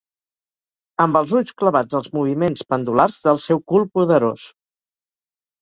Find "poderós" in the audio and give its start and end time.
3.99-4.51